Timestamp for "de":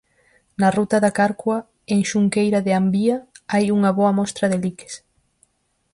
2.65-2.71, 4.51-4.57